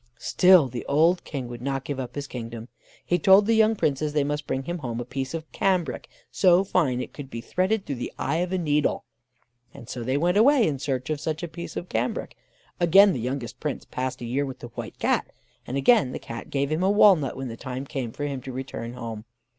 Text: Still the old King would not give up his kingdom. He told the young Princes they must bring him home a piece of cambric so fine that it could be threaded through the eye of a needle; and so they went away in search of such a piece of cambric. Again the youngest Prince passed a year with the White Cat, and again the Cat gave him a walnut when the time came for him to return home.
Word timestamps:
Still 0.17 0.67
the 0.67 0.83
old 0.87 1.23
King 1.25 1.47
would 1.47 1.61
not 1.61 1.83
give 1.83 1.99
up 1.99 2.15
his 2.15 2.25
kingdom. 2.25 2.69
He 3.05 3.19
told 3.19 3.45
the 3.45 3.53
young 3.53 3.75
Princes 3.75 4.13
they 4.13 4.23
must 4.23 4.47
bring 4.47 4.63
him 4.63 4.79
home 4.79 4.99
a 4.99 5.05
piece 5.05 5.35
of 5.35 5.51
cambric 5.51 6.09
so 6.31 6.63
fine 6.63 6.97
that 6.97 7.03
it 7.03 7.13
could 7.13 7.29
be 7.29 7.39
threaded 7.39 7.85
through 7.85 7.97
the 7.97 8.11
eye 8.17 8.37
of 8.37 8.51
a 8.51 8.57
needle; 8.57 9.03
and 9.75 9.87
so 9.87 10.01
they 10.01 10.17
went 10.17 10.37
away 10.37 10.65
in 10.67 10.79
search 10.79 11.11
of 11.11 11.21
such 11.21 11.43
a 11.43 11.47
piece 11.47 11.77
of 11.77 11.87
cambric. 11.87 12.35
Again 12.79 13.13
the 13.13 13.19
youngest 13.21 13.59
Prince 13.59 13.85
passed 13.85 14.21
a 14.21 14.25
year 14.25 14.43
with 14.43 14.57
the 14.57 14.69
White 14.69 14.97
Cat, 14.97 15.27
and 15.67 15.77
again 15.77 16.13
the 16.13 16.17
Cat 16.17 16.49
gave 16.49 16.71
him 16.71 16.81
a 16.81 16.89
walnut 16.89 17.37
when 17.37 17.49
the 17.49 17.55
time 17.55 17.85
came 17.85 18.11
for 18.11 18.23
him 18.25 18.41
to 18.41 18.51
return 18.51 18.93
home. 18.93 19.23